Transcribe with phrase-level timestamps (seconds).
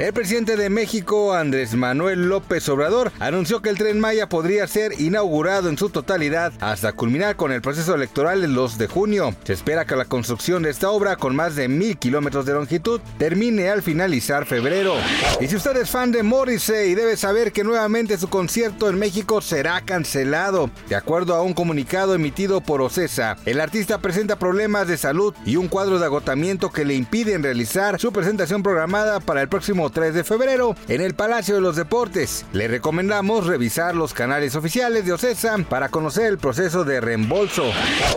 [0.00, 4.98] El presidente de México, Andrés Manuel López Obrador, anunció que el tren Maya podría ser
[4.98, 9.34] inaugurado en su totalidad hasta culminar con el proceso electoral el 2 de junio.
[9.44, 12.98] Se espera que la construcción de esta obra, con más de mil kilómetros de longitud,
[13.18, 14.94] termine al finalizar febrero.
[15.38, 19.42] Y si usted es fan de Morrissey, debe saber que nuevamente su concierto en México
[19.42, 20.70] será cancelado.
[20.88, 25.56] De acuerdo a un comunicado emitido por OCESA, el artista presenta problemas de salud y
[25.56, 30.14] un cuadro de agotamiento que le impiden realizar su presentación programada para el próximo 3
[30.14, 32.44] de febrero en el Palacio de los Deportes.
[32.52, 37.64] Le recomendamos revisar los canales oficiales de OCESA para conocer el proceso de reembolso.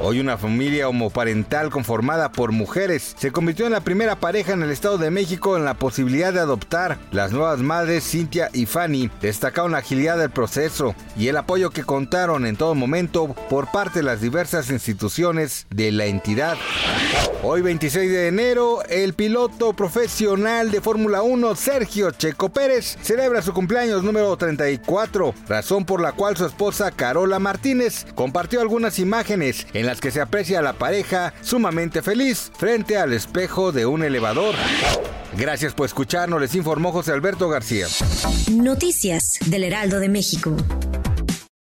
[0.00, 4.70] Hoy una familia homoparental conformada por mujeres se convirtió en la primera pareja en el
[4.70, 6.98] Estado de México en la posibilidad de adoptar.
[7.12, 11.84] Las nuevas madres Cintia y Fanny destacaron la agilidad del proceso y el apoyo que
[11.84, 16.56] contaron en todo momento por parte de las diversas instituciones de la entidad.
[17.42, 23.52] Hoy 26 de enero, el piloto profesional de Fórmula 1 Sergio Checo Pérez celebra su
[23.52, 29.86] cumpleaños número 34, razón por la cual su esposa Carola Martínez compartió algunas imágenes en
[29.86, 34.54] las que se aprecia a la pareja sumamente feliz frente al espejo de un elevador.
[35.36, 37.86] Gracias por escucharnos, les informó José Alberto García.
[38.50, 40.56] Noticias del Heraldo de México.